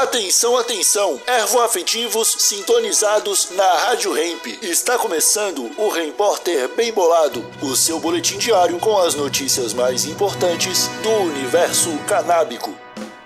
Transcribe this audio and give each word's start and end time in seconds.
Atenção, 0.00 0.56
atenção, 0.56 1.20
ervoafetivos 1.26 2.34
sintonizados 2.38 3.50
na 3.54 3.70
Rádio 3.84 4.16
Hemp. 4.16 4.46
Está 4.62 4.98
começando 4.98 5.70
o 5.76 5.90
Repórter 5.90 6.74
Bem 6.74 6.90
Bolado, 6.90 7.44
o 7.60 7.76
seu 7.76 8.00
boletim 8.00 8.38
diário 8.38 8.78
com 8.78 8.96
as 8.96 9.14
notícias 9.14 9.74
mais 9.74 10.06
importantes 10.06 10.88
do 11.02 11.10
universo 11.10 11.90
canábico. 12.08 12.74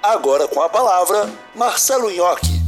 Agora 0.02 0.48
com 0.48 0.60
a 0.60 0.68
palavra, 0.68 1.32
Marcelo 1.54 2.10
Nhoque. 2.10 2.60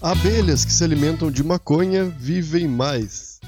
Abelhas 0.00 0.64
que 0.64 0.72
se 0.72 0.84
alimentam 0.84 1.28
de 1.28 1.42
maconha 1.42 2.04
vivem 2.04 2.68
mais. 2.68 3.40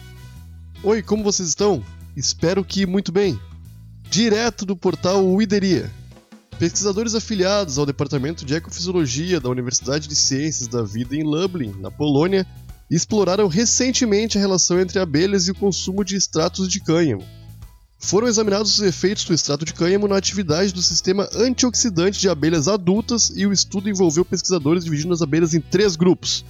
Oi, 0.82 1.00
como 1.00 1.22
vocês 1.22 1.50
estão? 1.50 1.80
Espero 2.16 2.64
que 2.64 2.86
muito 2.86 3.12
bem. 3.12 3.40
Direto 4.10 4.66
do 4.66 4.76
portal 4.76 5.24
Uideria 5.24 5.99
Pesquisadores 6.60 7.14
afiliados 7.14 7.78
ao 7.78 7.86
Departamento 7.86 8.44
de 8.44 8.54
Ecofisiologia 8.54 9.40
da 9.40 9.48
Universidade 9.48 10.06
de 10.06 10.14
Ciências 10.14 10.68
da 10.68 10.82
Vida 10.82 11.16
em 11.16 11.22
Lublin, 11.22 11.74
na 11.80 11.90
Polônia, 11.90 12.46
exploraram 12.90 13.48
recentemente 13.48 14.36
a 14.36 14.40
relação 14.42 14.78
entre 14.78 14.98
abelhas 14.98 15.48
e 15.48 15.52
o 15.52 15.54
consumo 15.54 16.04
de 16.04 16.16
extratos 16.16 16.68
de 16.68 16.78
cânhamo. 16.78 17.26
Foram 17.98 18.28
examinados 18.28 18.78
os 18.78 18.84
efeitos 18.84 19.24
do 19.24 19.32
extrato 19.32 19.64
de 19.64 19.72
cânhamo 19.72 20.06
na 20.06 20.18
atividade 20.18 20.74
do 20.74 20.82
sistema 20.82 21.26
antioxidante 21.32 22.20
de 22.20 22.28
abelhas 22.28 22.68
adultas 22.68 23.32
e 23.34 23.46
o 23.46 23.54
estudo 23.54 23.88
envolveu 23.88 24.22
pesquisadores 24.22 24.84
dividindo 24.84 25.14
as 25.14 25.22
abelhas 25.22 25.54
em 25.54 25.62
três 25.62 25.96
grupos: 25.96 26.44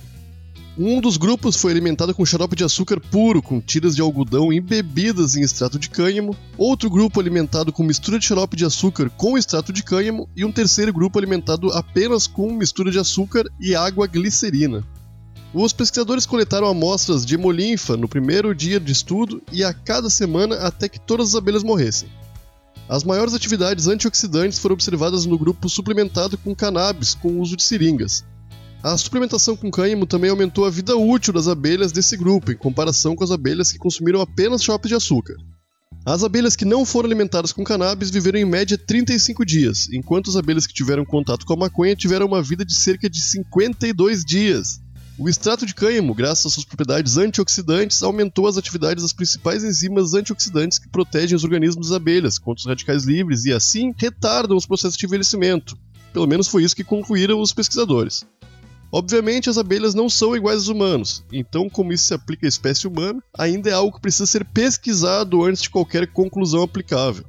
um 0.79 1.01
dos 1.01 1.17
grupos 1.17 1.57
foi 1.57 1.73
alimentado 1.73 2.15
com 2.15 2.25
xarope 2.25 2.55
de 2.55 2.65
açúcar 2.65 3.01
puro, 3.01 3.43
com 3.43 3.61
tiras 3.61 3.97
de 3.97 4.01
algodão 4.01 4.53
embebidas 4.53 5.37
em 5.37 5.43
extrato 5.43 5.79
de 5.79 5.91
cânhamo, 5.91 6.37
outro 6.57 6.89
grupo 6.89 7.19
alimentado 7.19 7.73
com 7.73 7.83
mistura 7.83 8.19
de 8.19 8.25
xarope 8.25 8.57
de 8.57 8.65
açúcar 8.65 9.11
com 9.11 9.37
extrato 9.37 9.73
de 9.73 9.83
cânhamo 9.83 10.29
e 10.37 10.45
um 10.45 10.53
terceiro 10.53 10.93
grupo 10.93 11.19
alimentado 11.19 11.71
apenas 11.73 12.27
com 12.27 12.53
mistura 12.53 12.91
de 12.91 12.99
açúcar 12.99 13.45
e 13.61 13.75
água 13.75 14.07
glicerina. 14.07 14.85
Os 15.53 15.73
pesquisadores 15.73 16.25
coletaram 16.25 16.69
amostras 16.69 17.27
de 17.27 17.35
hemolinfa 17.35 17.97
no 17.97 18.09
primeiro 18.09 18.55
dia 18.55 18.79
de 18.79 18.93
estudo 18.93 19.43
e 19.53 19.65
a 19.65 19.75
cada 19.75 20.09
semana 20.09 20.55
até 20.57 20.89
que 20.89 21.01
todas 21.01 21.31
as 21.31 21.35
abelhas 21.35 21.65
morressem. 21.65 22.09
As 22.89 23.03
maiores 23.03 23.35
atividades 23.35 23.89
antioxidantes 23.89 24.59
foram 24.59 24.75
observadas 24.75 25.27
no 25.27 25.37
grupo 25.37 25.69
suplementado 25.69 26.39
com 26.39 26.55
cannabis 26.55 27.15
com 27.15 27.41
uso 27.41 27.57
de 27.57 27.65
seringas, 27.65 28.25
a 28.83 28.97
suplementação 28.97 29.55
com 29.57 29.71
cânhamo 29.71 30.07
também 30.07 30.31
aumentou 30.31 30.65
a 30.65 30.71
vida 30.71 30.97
útil 30.97 31.35
das 31.35 31.49
abelhas 31.49 31.93
desse 31.93 32.17
grupo, 32.17 32.51
em 32.51 32.57
comparação 32.57 33.15
com 33.15 33.23
as 33.23 33.31
abelhas 33.31 33.71
que 33.71 33.79
consumiram 33.79 34.23
apenas 34.23 34.63
chopes 34.63 34.89
de 34.89 34.95
açúcar. 34.95 35.35
As 36.05 36.25
abelhas 36.25 36.57
que 36.57 36.65
não 36.65 36.87
foram 36.87 37.07
alimentadas 37.07 37.53
com 37.53 37.63
cannabis 37.63 38.09
viveram 38.09 38.39
em 38.39 38.45
média 38.47 38.79
35 38.79 39.45
dias, 39.45 39.89
enquanto 39.93 40.31
as 40.31 40.37
abelhas 40.37 40.67
que 40.67 40.73
tiveram 40.73 41.05
contato 41.05 41.45
com 41.45 41.53
a 41.53 41.57
maconha 41.57 41.95
tiveram 41.95 42.27
uma 42.27 42.43
vida 42.43 42.65
de 42.65 42.75
cerca 42.75 43.09
de 43.11 43.21
52 43.21 44.25
dias. 44.25 44.81
O 45.19 45.29
extrato 45.29 45.67
de 45.67 45.75
cânhamo, 45.75 46.15
graças 46.15 46.47
às 46.47 46.53
suas 46.55 46.65
propriedades 46.65 47.19
antioxidantes, 47.19 48.03
aumentou 48.03 48.47
as 48.47 48.57
atividades 48.57 49.03
das 49.03 49.13
principais 49.13 49.63
enzimas 49.63 50.15
antioxidantes 50.15 50.79
que 50.79 50.89
protegem 50.89 51.37
os 51.37 51.45
organismos 51.45 51.89
das 51.89 51.97
abelhas 51.97 52.39
contra 52.39 52.61
os 52.61 52.67
radicais 52.67 53.05
livres 53.05 53.45
e, 53.45 53.53
assim, 53.53 53.93
retardam 53.95 54.57
os 54.57 54.65
processos 54.65 54.97
de 54.97 55.05
envelhecimento. 55.05 55.77
Pelo 56.15 56.27
menos 56.27 56.49
foi 56.49 56.65
isso 56.65 56.75
que 56.75 56.83
concluíram 56.83 57.39
os 57.39 57.53
pesquisadores. 57.53 58.25
Obviamente, 58.93 59.49
as 59.49 59.57
abelhas 59.57 59.95
não 59.95 60.09
são 60.09 60.35
iguais 60.35 60.59
aos 60.59 60.69
humanos, 60.69 61.25
então, 61.33 61.69
como 61.71 61.93
isso 61.93 62.07
se 62.07 62.15
aplica 62.15 62.47
à 62.47 62.49
espécie 62.49 62.89
humana, 62.89 63.23
ainda 63.39 63.71
é 63.71 63.73
algo 63.73 63.95
que 63.95 64.03
precisa 64.03 64.27
ser 64.27 64.45
pesquisado 64.45 65.45
antes 65.45 65.63
de 65.63 65.71
qualquer 65.71 66.09
conclusão 66.09 66.63
aplicável. 66.63 67.25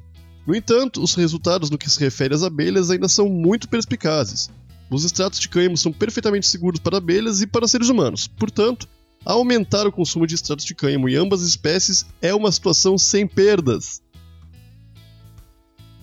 No 0.47 0.55
entanto, 0.55 1.03
os 1.03 1.13
resultados 1.13 1.69
no 1.69 1.77
que 1.77 1.89
se 1.89 1.99
refere 1.99 2.33
às 2.33 2.41
abelhas 2.41 2.89
ainda 2.89 3.07
são 3.07 3.29
muito 3.29 3.69
perspicazes. 3.69 4.49
Os 4.89 5.05
extratos 5.05 5.39
de 5.39 5.47
cânhamo 5.47 5.77
são 5.77 5.93
perfeitamente 5.93 6.47
seguros 6.47 6.79
para 6.79 6.97
abelhas 6.97 7.41
e 7.41 7.47
para 7.47 7.67
seres 7.67 7.89
humanos, 7.89 8.27
portanto, 8.27 8.89
aumentar 9.23 9.85
o 9.85 9.91
consumo 9.91 10.25
de 10.25 10.33
extratos 10.33 10.65
de 10.65 10.73
cânhamo 10.73 11.07
em 11.07 11.15
ambas 11.15 11.43
as 11.43 11.49
espécies 11.49 12.07
é 12.21 12.33
uma 12.33 12.51
situação 12.51 12.97
sem 12.97 13.27
perdas. 13.27 14.00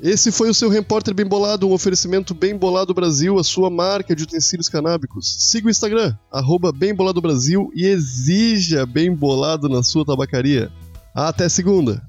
Esse 0.01 0.31
foi 0.31 0.49
o 0.49 0.55
seu 0.55 0.69
Repórter 0.69 1.13
Bem 1.13 1.27
Bolado, 1.27 1.69
um 1.69 1.73
oferecimento 1.73 2.33
Bem 2.33 2.57
Bolado 2.57 2.95
Brasil, 2.95 3.37
a 3.37 3.43
sua 3.43 3.69
marca 3.69 4.15
de 4.15 4.23
utensílios 4.23 4.69
canábicos. 4.69 5.37
Siga 5.41 5.67
o 5.67 5.71
Instagram, 5.71 6.17
arroba 6.31 6.71
Bem 6.71 6.95
Bolado 6.95 7.21
Brasil 7.21 7.71
e 7.75 7.85
exija 7.85 8.87
Bem 8.87 9.13
Bolado 9.13 9.69
na 9.69 9.83
sua 9.83 10.05
tabacaria. 10.05 10.71
Até 11.13 11.49
segunda! 11.49 12.01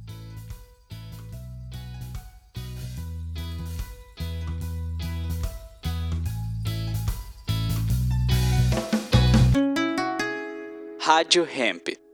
Rádio 11.00 11.44
Hemp. 11.44 12.09